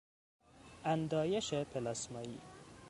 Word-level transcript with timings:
اندایش 0.83 1.53
پلاسمایی 1.53 2.39